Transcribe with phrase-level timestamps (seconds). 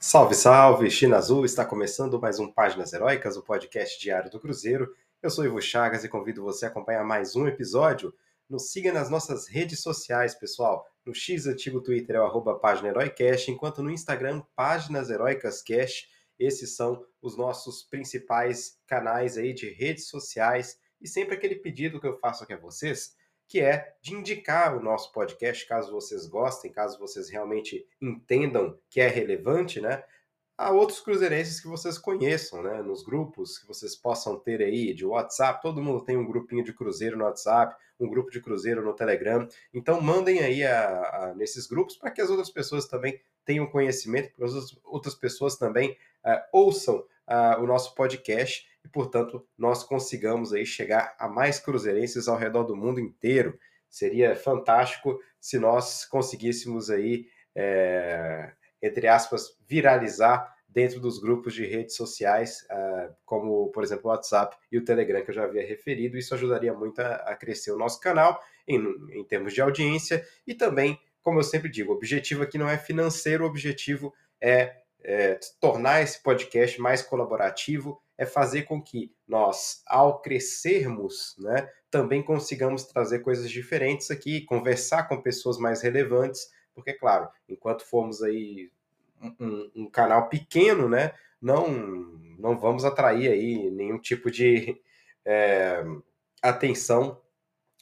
[0.00, 0.88] Salve, salve!
[0.92, 4.94] China Azul está começando mais um Páginas Heróicas, o podcast diário do Cruzeiro.
[5.20, 8.14] Eu sou Ivo Chagas e convido você a acompanhar mais um episódio.
[8.48, 10.86] Nos siga nas nossas redes sociais, pessoal.
[11.04, 16.08] No X antigo Twitter é o arroba Página Heroicast, enquanto no Instagram, Páginas Heroicas Cast.
[16.38, 20.78] Esses são os nossos principais canais aí de redes sociais.
[21.00, 23.16] E sempre aquele pedido que eu faço aqui a vocês,
[23.48, 29.00] que é de indicar o nosso podcast, caso vocês gostem, caso vocês realmente entendam que
[29.00, 30.04] é relevante, né?
[30.56, 32.82] A outros cruzeirenses que vocês conheçam, né?
[32.82, 36.74] Nos grupos que vocês possam ter aí de WhatsApp, todo mundo tem um grupinho de
[36.74, 39.48] cruzeiro no WhatsApp, um grupo de cruzeiro no Telegram.
[39.72, 44.30] Então mandem aí a, a, nesses grupos para que as outras pessoas também tenham conhecimento,
[44.36, 45.92] para que as outras pessoas também
[46.24, 52.26] uh, ouçam uh, o nosso podcast e, portanto, nós consigamos aí chegar a mais cruzeirenses
[52.26, 53.58] ao redor do mundo inteiro.
[53.88, 58.50] Seria fantástico se nós conseguíssemos aí, é,
[58.82, 64.56] entre aspas, viralizar dentro dos grupos de redes sociais, uh, como, por exemplo, o WhatsApp
[64.70, 66.18] e o Telegram, que eu já havia referido.
[66.18, 68.78] Isso ajudaria muito a, a crescer o nosso canal em,
[69.10, 72.76] em termos de audiência e também, como eu sempre digo, o objetivo aqui não é
[72.76, 79.80] financeiro, o objetivo é é, tornar esse podcast mais colaborativo, é fazer com que nós,
[79.86, 86.92] ao crescermos, né, também consigamos trazer coisas diferentes aqui, conversar com pessoas mais relevantes, porque,
[86.92, 88.70] claro, enquanto formos aí
[89.40, 91.68] um, um canal pequeno, né, não,
[92.38, 94.76] não vamos atrair aí nenhum tipo de
[95.24, 95.84] é,
[96.42, 97.20] atenção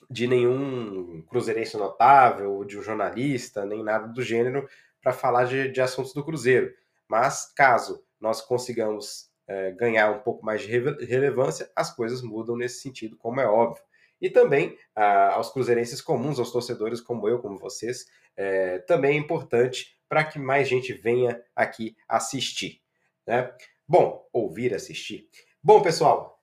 [0.08, 4.68] de nenhum cruzeirense notável, de um jornalista, nem nada do gênero,
[5.00, 6.72] para falar de, de assuntos do Cruzeiro.
[7.08, 12.80] Mas caso nós consigamos é, ganhar um pouco mais de relevância, as coisas mudam nesse
[12.80, 13.82] sentido, como é óbvio.
[14.20, 19.96] E também aos cruzeirenses comuns, aos torcedores como eu, como vocês, é, também é importante
[20.08, 22.80] para que mais gente venha aqui assistir.
[23.26, 23.52] Né?
[23.86, 25.28] Bom, ouvir assistir.
[25.62, 26.40] Bom, pessoal,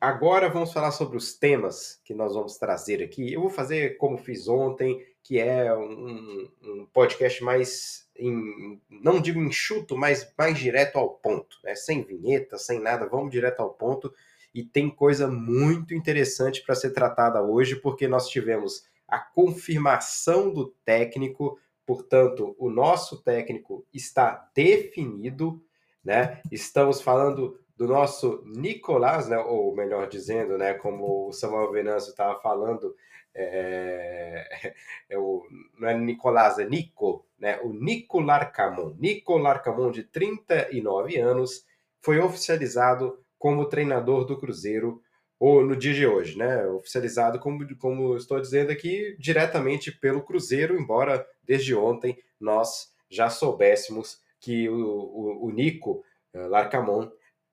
[0.00, 3.32] agora vamos falar sobre os temas que nós vamos trazer aqui.
[3.32, 9.42] Eu vou fazer como fiz ontem, que é um, um podcast mais, em, não digo
[9.42, 11.74] enxuto, mas mais direto ao ponto, né?
[11.74, 14.14] sem vinheta, sem nada, vamos direto ao ponto.
[14.54, 20.68] E tem coisa muito interessante para ser tratada hoje, porque nós tivemos a confirmação do
[20.84, 25.60] técnico, portanto, o nosso técnico está definido,
[26.04, 26.40] né?
[26.52, 29.38] Estamos falando do nosso Nicolás, né?
[29.38, 32.94] ou melhor dizendo, né, como o Samuel Venâncio estava falando,
[33.36, 34.74] é,
[35.10, 35.46] é o,
[35.78, 37.60] não é Nicolás, é Nico, né?
[37.62, 38.94] o Nico Larcamon.
[38.98, 41.64] Nico Larcamon, de 39 anos,
[42.00, 45.02] foi oficializado como treinador do Cruzeiro
[45.38, 46.66] ou no dia de hoje, né?
[46.68, 54.20] Oficializado, como, como estou dizendo aqui, diretamente pelo Cruzeiro, embora desde ontem nós já soubéssemos
[54.40, 56.02] que o, o, o Nico
[56.32, 57.10] eh, Larcamon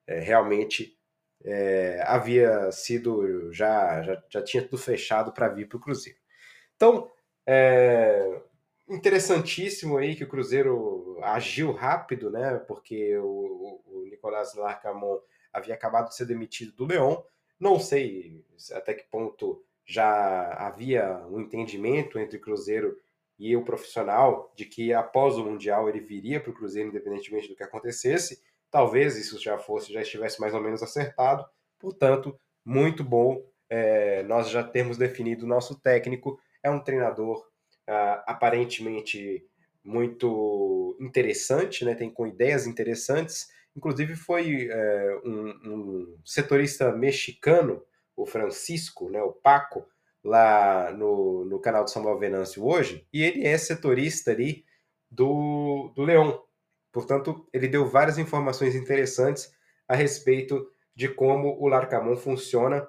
[0.07, 0.97] é, realmente
[1.43, 6.17] é, havia sido já, já, já tinha tudo fechado para vir para o Cruzeiro.
[6.75, 7.11] Então,
[7.45, 8.41] é
[8.87, 12.57] interessantíssimo aí que o Cruzeiro agiu rápido, né?
[12.67, 15.19] Porque o, o Nicolás Larcamon
[15.51, 17.23] havia acabado de ser demitido do Leão.
[17.59, 22.97] Não sei até que ponto já havia um entendimento entre o Cruzeiro
[23.37, 27.55] e o profissional de que após o Mundial ele viria para o Cruzeiro, independentemente do
[27.55, 28.41] que acontecesse.
[28.73, 31.45] Talvez isso já fosse, já estivesse mais ou menos acertado.
[31.77, 32.35] Portanto,
[32.65, 33.39] muito bom.
[33.69, 36.39] É, nós já temos definido o nosso técnico.
[36.63, 37.45] É um treinador
[37.87, 39.45] ah, aparentemente
[39.83, 41.93] muito interessante, né?
[41.93, 43.47] tem com ideias interessantes.
[43.77, 47.79] Inclusive foi é, um, um, setorista mexicano,
[48.15, 49.85] o Francisco, né, o Paco,
[50.23, 54.65] lá no, no canal do Samuel Venâncio hoje, e ele é setorista ali
[55.11, 56.43] do, do Leão,
[56.93, 59.51] Portanto, ele deu várias informações interessantes
[59.87, 62.87] a respeito de como o Larcamon funciona,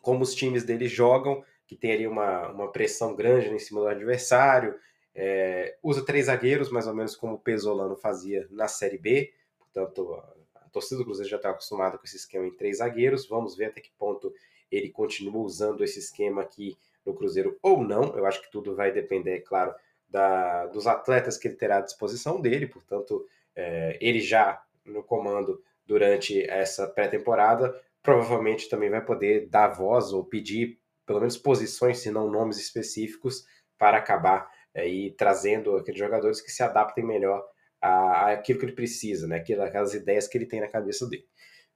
[0.00, 3.88] como os times dele jogam, que tem ali uma, uma pressão grande em cima do
[3.88, 4.74] adversário,
[5.14, 10.14] é, usa três zagueiros, mais ou menos como o Pesolano fazia na Série B, portanto,
[10.54, 13.66] a, torcida do Cruzeiro já está acostumada com esse esquema em três zagueiros, vamos ver
[13.66, 14.32] até que ponto
[14.70, 18.92] ele continua usando esse esquema aqui no Cruzeiro ou não, eu acho que tudo vai
[18.92, 19.74] depender, é claro,
[20.08, 25.60] da, dos atletas que ele terá à disposição dele, portanto, é, ele já no comando
[25.84, 32.10] durante essa pré-temporada, provavelmente também vai poder dar voz ou pedir pelo menos posições, se
[32.10, 33.44] não nomes específicos,
[33.78, 37.42] para acabar aí trazendo aqueles jogadores que se adaptem melhor
[37.80, 39.36] a, aquilo que ele precisa, né?
[39.38, 41.24] aquelas ideias que ele tem na cabeça dele.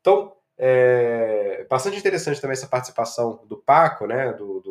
[0.00, 4.32] Então, é bastante interessante também essa participação do Paco, né?
[4.32, 4.69] do, do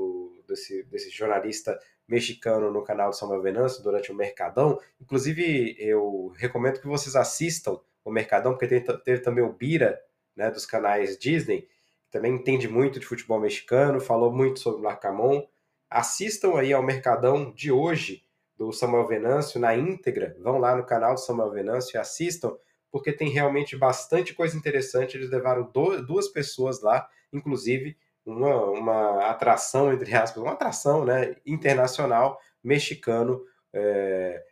[0.49, 4.79] desse, desse jornalista mexicano no canal do Samuel Venâncio durante o Mercadão.
[4.99, 10.01] Inclusive, eu recomendo que vocês assistam o Mercadão, porque tem, teve também o Bira,
[10.35, 14.83] né, dos canais Disney, que também entende muito de futebol mexicano, falou muito sobre o
[14.83, 15.45] Larcamon.
[15.89, 18.23] Assistam aí ao Mercadão de hoje
[18.57, 20.35] do Samuel Venâncio na íntegra.
[20.39, 22.57] Vão lá no canal do Samuel Venâncio e assistam,
[22.91, 25.15] porque tem realmente bastante coisa interessante.
[25.15, 25.71] Eles levaram
[26.05, 27.95] duas pessoas lá, inclusive
[28.29, 33.43] uma, uma atração, entre aspas, uma atração né, internacional mexicano.
[33.73, 34.43] É,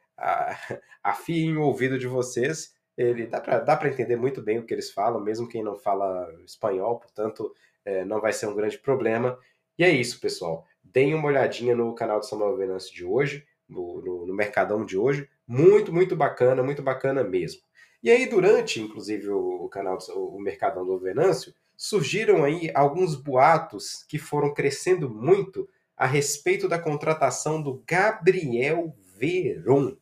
[1.03, 2.75] afiem o ouvido de vocês.
[2.97, 3.39] Ele dá
[3.75, 7.53] para entender muito bem o que eles falam, mesmo quem não fala espanhol, portanto,
[7.85, 9.37] é, não vai ser um grande problema.
[9.77, 10.65] E é isso, pessoal.
[10.83, 14.97] Deem uma olhadinha no canal do Samuel Venâncio de hoje, no, no, no Mercadão de
[14.97, 15.29] hoje.
[15.47, 17.61] Muito, muito bacana, muito bacana mesmo.
[18.01, 24.17] E aí, durante, inclusive, o canal, o Mercadão do Venâncio, surgiram aí alguns boatos que
[24.17, 29.95] foram crescendo muito a respeito da contratação do Gabriel Veron.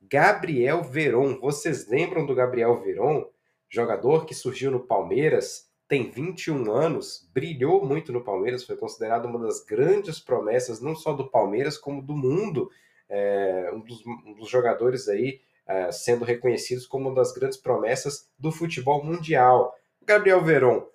[0.00, 3.30] Gabriel Veron, vocês lembram do Gabriel Veron?
[3.70, 9.38] Jogador que surgiu no Palmeiras, tem 21 anos, brilhou muito no Palmeiras, foi considerado uma
[9.38, 12.70] das grandes promessas, não só do Palmeiras, como do mundo.
[13.08, 18.30] É, um, dos, um, dos, jogadores aí é, sendo reconhecidos como uma das grandes promessas
[18.38, 19.74] do futebol mundial.
[20.04, 20.86] Gabriel Veron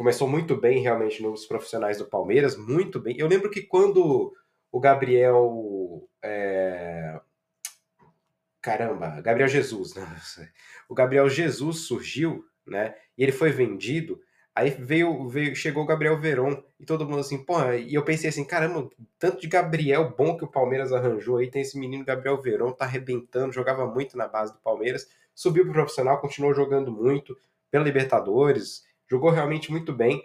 [0.00, 3.18] começou muito bem realmente nos profissionais do Palmeiras, muito bem.
[3.18, 4.34] Eu lembro que quando
[4.72, 6.08] o Gabriel.
[6.22, 7.20] É...
[8.62, 10.06] Caramba, Gabriel Jesus, né?
[10.88, 12.94] O Gabriel Jesus surgiu, né?
[13.18, 14.18] E ele foi vendido.
[14.54, 18.30] Aí veio, veio, chegou o Gabriel Veron e todo mundo assim, porra, e eu pensei
[18.30, 18.88] assim, caramba,
[19.18, 22.86] tanto de Gabriel bom que o Palmeiras arranjou aí, tem esse menino Gabriel Veron, tá
[22.86, 27.36] arrebentando, jogava muito na base do Palmeiras, subiu pro profissional, continuou jogando muito
[27.70, 30.22] pela Libertadores, jogou realmente muito bem.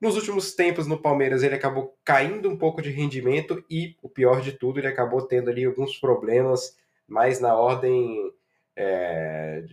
[0.00, 4.40] Nos últimos tempos no Palmeiras ele acabou caindo um pouco de rendimento e, o pior
[4.40, 6.76] de tudo, ele acabou tendo ali alguns problemas
[7.06, 8.32] mais na ordem
[8.76, 9.64] é,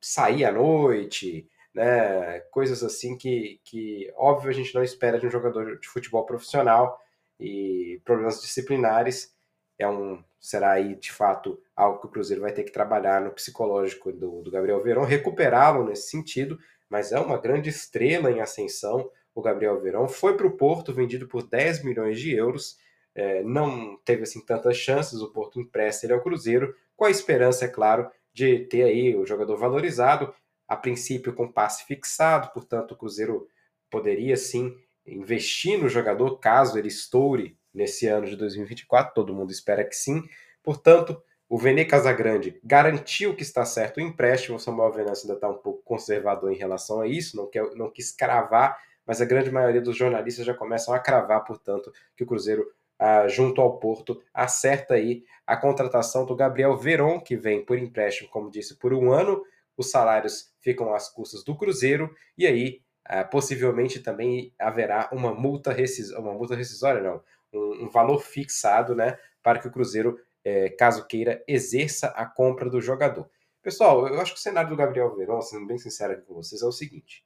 [0.00, 5.30] sair à noite, né, coisas assim que, que, óbvio, a gente não espera de um
[5.30, 7.00] jogador de futebol profissional
[7.40, 9.34] e problemas disciplinares
[9.78, 13.32] é um será aí de fato algo que o Cruzeiro vai ter que trabalhar no
[13.32, 16.58] psicológico do, do Gabriel Verão, recuperá-lo nesse sentido,
[16.94, 19.10] mas é uma grande estrela em ascensão.
[19.34, 22.78] O Gabriel Verão foi para o Porto, vendido por 10 milhões de euros.
[23.12, 27.64] É, não teve assim tantas chances, o Porto empresta ele ao Cruzeiro, com a esperança,
[27.64, 30.32] é claro, de ter aí o jogador valorizado,
[30.68, 33.48] a princípio com passe fixado, portanto o Cruzeiro
[33.90, 34.72] poderia sim
[35.04, 40.22] investir no jogador caso ele estoure nesse ano de 2024, todo mundo espera que sim.
[40.62, 41.20] Portanto,
[41.54, 44.56] o Vene Casagrande garantiu que está certo o empréstimo.
[44.56, 47.88] O Samuel Venâncio ainda está um pouco conservador em relação a isso, não, quer, não
[47.88, 52.26] quis cravar, mas a grande maioria dos jornalistas já começam a cravar, portanto, que o
[52.26, 52.66] Cruzeiro,
[52.98, 58.28] ah, junto ao Porto, acerta aí a contratação do Gabriel Veron, que vem por empréstimo,
[58.30, 59.40] como disse, por um ano.
[59.76, 65.72] Os salários ficam às custas do Cruzeiro, e aí ah, possivelmente também haverá uma multa,
[65.72, 67.22] rescisória, uma multa rescisória, não,
[67.52, 72.68] um, um valor fixado, né, para que o Cruzeiro é, caso queira, exerça a compra
[72.68, 73.28] do jogador.
[73.62, 76.60] Pessoal, eu acho que o cenário do Gabriel Verón, sendo bem sincero aqui com vocês,
[76.60, 77.24] é o seguinte: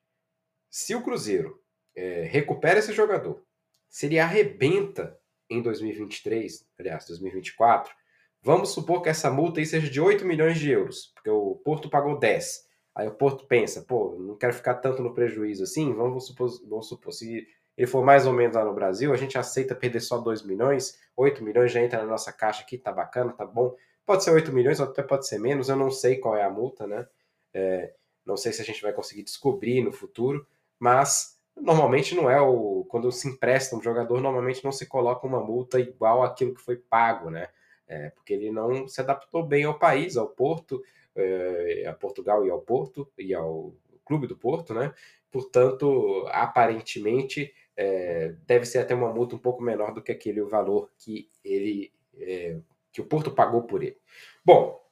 [0.70, 1.60] se o Cruzeiro
[1.96, 3.42] é, recupera esse jogador,
[3.88, 5.18] se ele arrebenta
[5.50, 7.92] em 2023, aliás, 2024,
[8.40, 11.90] vamos supor que essa multa aí seja de 8 milhões de euros, porque o Porto
[11.90, 12.68] pagou 10.
[12.94, 16.88] Aí o Porto pensa, pô, não quero ficar tanto no prejuízo assim, vamos supor, vamos
[16.88, 17.46] supor se
[17.78, 20.98] ele for mais ou menos lá no Brasil, a gente aceita perder só 2 milhões,
[21.16, 23.72] 8 milhões já entra na nossa caixa aqui, tá bacana, tá bom.
[24.04, 26.88] Pode ser 8 milhões, até pode ser menos, eu não sei qual é a multa,
[26.88, 27.06] né?
[27.54, 27.94] É,
[28.26, 30.44] não sei se a gente vai conseguir descobrir no futuro,
[30.76, 32.84] mas normalmente não é o.
[32.88, 36.76] Quando se empresta um jogador, normalmente não se coloca uma multa igual àquilo que foi
[36.76, 37.48] pago, né?
[37.86, 40.82] É, porque ele não se adaptou bem ao país, ao Porto,
[41.14, 43.72] é, a Portugal e ao Porto, e ao
[44.04, 44.92] clube do Porto, né?
[45.30, 50.90] Portanto, aparentemente, é, deve ser até uma multa um pouco menor do que aquele valor
[50.98, 52.58] que ele é,
[52.92, 53.96] que o Porto pagou por ele.
[54.44, 54.84] Bom,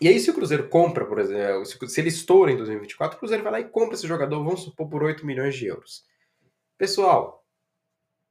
[0.00, 3.42] e aí se o Cruzeiro compra, por exemplo, se ele estoura em 2024, o Cruzeiro
[3.42, 6.06] vai lá e compra esse jogador, vamos supor, por 8 milhões de euros.
[6.78, 7.46] Pessoal,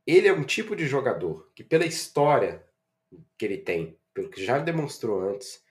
[0.08, 2.66] ele é um tipo de jogador que pela história
[3.38, 5.64] que ele tem, pelo que já demonstrou antes,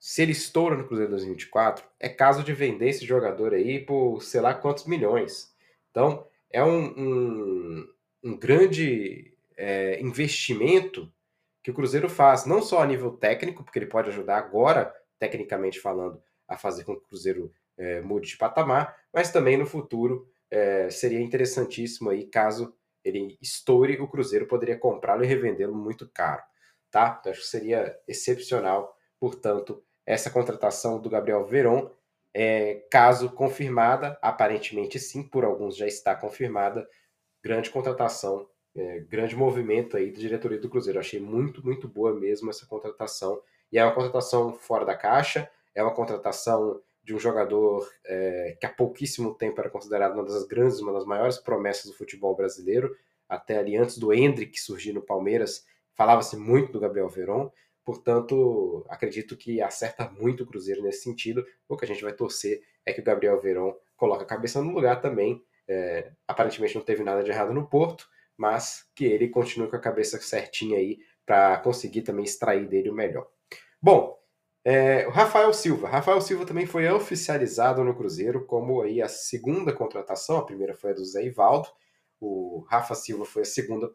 [0.00, 4.40] se ele estoura no Cruzeiro 2024, é caso de vender esse jogador aí por sei
[4.40, 5.54] lá quantos milhões.
[5.90, 7.88] Então, é um, um,
[8.22, 11.12] um grande é, investimento
[11.60, 15.80] que o Cruzeiro faz, não só a nível técnico, porque ele pode ajudar agora, tecnicamente
[15.80, 20.28] falando, a fazer com que o Cruzeiro é, mude de patamar, mas também no futuro
[20.48, 22.72] é, seria interessantíssimo aí caso
[23.04, 26.42] ele estoure, o Cruzeiro poderia comprá-lo e revendê-lo muito caro,
[26.88, 27.18] tá?
[27.18, 31.90] Então acho que seria excepcional, portanto, essa contratação do Gabriel Veron,
[32.34, 36.86] é, caso confirmada, aparentemente sim, por alguns já está confirmada,
[37.40, 40.98] grande contratação, é, grande movimento aí da diretoria do Cruzeiro.
[40.98, 43.40] achei muito, muito boa mesmo essa contratação.
[43.70, 48.66] E é uma contratação fora da caixa, é uma contratação de um jogador é, que
[48.66, 52.96] há pouquíssimo tempo era considerado uma das grandes, uma das maiores promessas do futebol brasileiro,
[53.28, 55.64] até ali antes do Hendrick surgir no Palmeiras,
[55.94, 57.50] falava-se muito do Gabriel Veron,
[57.84, 62.62] portanto, acredito que acerta muito o Cruzeiro nesse sentido, o que a gente vai torcer
[62.84, 67.02] é que o Gabriel Veron coloque a cabeça no lugar também, é, aparentemente não teve
[67.02, 71.58] nada de errado no Porto, mas que ele continue com a cabeça certinha aí para
[71.58, 73.28] conseguir também extrair dele o melhor.
[73.80, 74.18] Bom,
[74.64, 75.88] é, o Rafael Silva.
[75.88, 80.38] Rafael Silva também foi oficializado no Cruzeiro como aí a segunda contratação.
[80.38, 81.68] A primeira foi a do Zé Ivaldo.
[82.20, 83.90] O Rafa Silva foi a segunda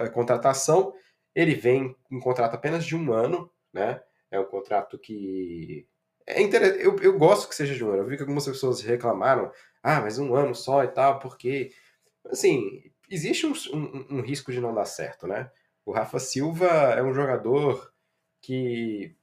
[0.00, 0.92] é, contratação.
[1.38, 4.02] Ele vem em contrato apenas de um ano, né?
[4.28, 5.86] É um contrato que
[6.26, 6.84] é interessante.
[6.84, 8.02] Eu, eu gosto que seja de um ano.
[8.02, 11.70] Eu vi que algumas pessoas reclamaram, ah, mas um ano só e tal, porque
[12.26, 15.48] assim existe um, um, um risco de não dar certo, né?
[15.86, 17.88] O Rafa Silva é um jogador
[18.42, 19.14] que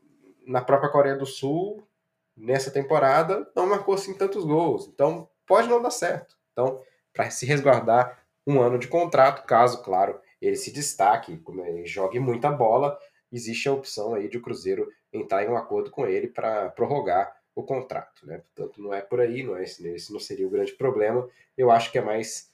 [0.47, 1.85] na própria Coreia do Sul,
[2.33, 4.87] nessa temporada, não marcou assim tantos gols.
[4.87, 6.37] Então, pode não dar certo.
[6.53, 6.81] Então,
[7.13, 12.51] para se resguardar um ano de contrato, caso, claro, ele se destaque, ele jogue muita
[12.51, 12.97] bola,
[13.31, 17.35] existe a opção aí de o Cruzeiro entrar em um acordo com ele para prorrogar
[17.55, 18.41] o contrato, né?
[18.53, 21.27] Portanto, não é por aí, não é esse, esse não seria o grande problema.
[21.57, 22.49] Eu acho que é mais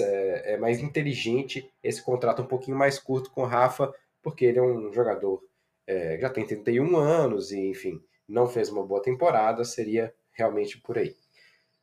[0.00, 4.58] é, é mais inteligente esse contrato um pouquinho mais curto com o Rafa, porque ele
[4.58, 5.42] é um jogador
[5.86, 10.98] é, já tem 31 anos e, enfim, não fez uma boa temporada, seria realmente por
[10.98, 11.14] aí.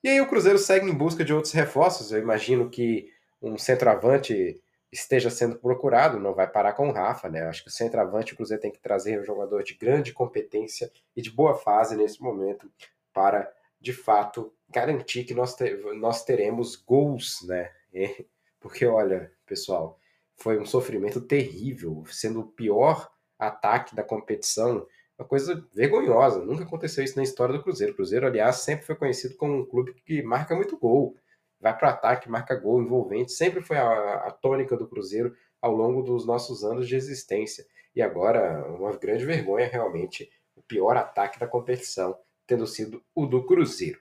[0.03, 2.11] E aí o Cruzeiro segue em busca de outros reforços.
[2.11, 3.09] Eu imagino que
[3.41, 4.59] um centroavante
[4.93, 7.41] esteja sendo procurado, não vai parar com o Rafa, né?
[7.43, 11.21] Acho que o centroavante o Cruzeiro tem que trazer um jogador de grande competência e
[11.21, 12.71] de boa fase nesse momento
[13.11, 17.71] para, de fato, garantir que nós, te nós teremos gols, né?
[18.59, 19.99] Porque, olha, pessoal,
[20.35, 26.43] foi um sofrimento terrível, sendo o pior ataque da competição, uma coisa vergonhosa.
[26.43, 27.93] Nunca aconteceu isso na história do Cruzeiro.
[27.93, 31.17] O Cruzeiro, aliás, sempre foi conhecido como um clube que marca muito gol.
[31.63, 33.31] Vai para o ataque, marca gol, envolvente.
[33.31, 37.65] Sempre foi a, a tônica do Cruzeiro ao longo dos nossos anos de existência.
[37.95, 43.45] E agora, uma grande vergonha, realmente, o pior ataque da competição, tendo sido o do
[43.45, 43.97] Cruzeiro.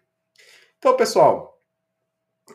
[0.76, 1.56] Então, pessoal,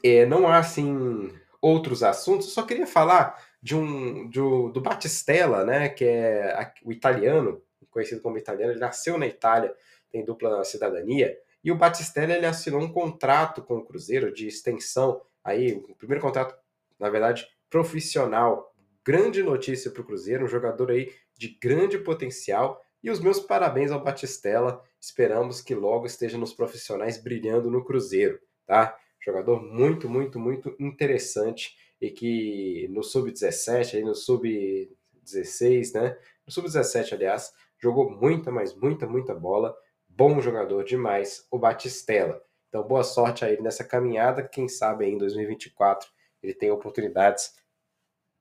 [0.04, 2.52] é, não há assim outros assuntos.
[2.52, 8.38] Só queria falar de um, um, do Batistella, né, que é o italiano, conhecido como
[8.38, 9.74] italiano, ele nasceu na Itália,
[10.12, 15.22] tem dupla cidadania, e o Batistella ele assinou um contrato com o Cruzeiro de extensão,
[15.44, 16.56] aí o primeiro contrato,
[17.00, 18.74] na verdade, profissional.
[19.06, 22.82] Grande notícia para o Cruzeiro, um jogador aí de grande potencial.
[23.04, 24.82] E os meus parabéns ao Batistella.
[25.00, 28.98] Esperamos que logo esteja nos profissionais brilhando no Cruzeiro, tá?
[29.24, 36.18] Jogador muito, muito, muito interessante e que no sub-17, aí no sub-16, né?
[36.46, 39.76] No sub-17, aliás, jogou muita, mas muita, muita bola.
[40.18, 42.42] Bom jogador demais, o Batistella.
[42.70, 44.42] Então, boa sorte a ele nessa caminhada.
[44.42, 46.10] Quem sabe aí em 2024
[46.42, 47.54] ele tem oportunidades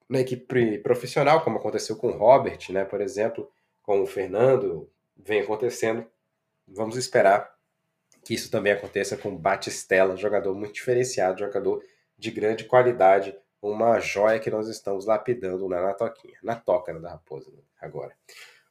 [0.09, 2.83] na equipe profissional, como aconteceu com o Robert, né?
[2.87, 3.53] Por exemplo,
[3.83, 6.07] com o Fernando, vem acontecendo.
[6.67, 7.55] Vamos esperar
[8.25, 11.85] que isso também aconteça com o Batistella, jogador muito diferenciado, jogador
[12.17, 17.01] de grande qualidade uma joia que nós estamos lapidando na, na toquinha, na toca né,
[17.01, 18.17] da raposa né, agora.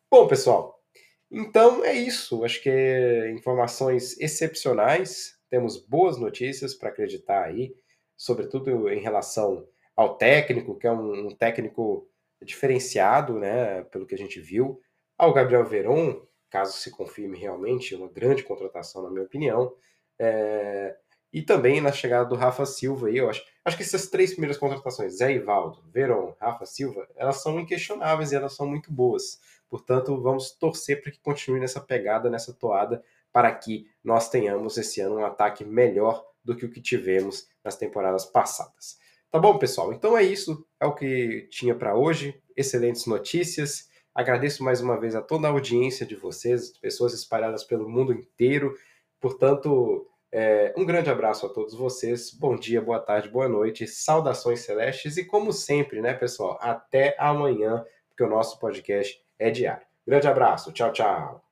[0.10, 0.84] Bom, pessoal,
[1.32, 2.44] então é isso.
[2.44, 5.38] Acho que é informações excepcionais.
[5.50, 7.74] Temos boas notícias para acreditar aí,
[8.18, 12.08] sobretudo em relação ao técnico, que é um, um técnico
[12.42, 14.82] diferenciado, né, pelo que a gente viu,
[15.18, 19.74] ao Gabriel Veron, caso se confirme realmente, uma grande contratação, na minha opinião.
[20.20, 20.96] É,
[21.36, 23.44] e também na chegada do Rafa Silva aí, eu acho.
[23.66, 28.38] Acho que essas três primeiras contratações, Zé Ivaldo, Verón, Rafa Silva, elas são inquestionáveis e
[28.38, 29.42] elas são muito boas.
[29.70, 35.02] Portanto, vamos torcer para que continue nessa pegada, nessa toada, para que nós tenhamos esse
[35.02, 38.98] ano um ataque melhor do que o que tivemos nas temporadas passadas.
[39.30, 39.92] Tá bom, pessoal?
[39.92, 42.42] Então é isso, é o que tinha para hoje.
[42.56, 43.90] Excelentes notícias.
[44.14, 48.74] Agradeço mais uma vez a toda a audiência de vocês, pessoas espalhadas pelo mundo inteiro.
[49.20, 52.30] Portanto, é, um grande abraço a todos vocês.
[52.30, 53.88] Bom dia, boa tarde, boa noite.
[53.88, 56.60] Saudações celestes e como sempre, né, pessoal?
[56.62, 59.88] Até amanhã, porque o nosso podcast é diário.
[60.06, 60.74] Grande abraço.
[60.74, 61.45] Tchau, tchau.